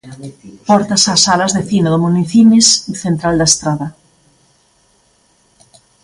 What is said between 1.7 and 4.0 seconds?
cine do Minicines Central da Estrada.